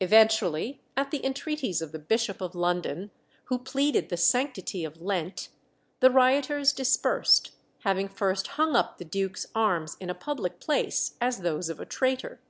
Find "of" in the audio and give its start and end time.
1.80-1.92, 2.40-2.56, 4.84-5.00, 11.68-11.78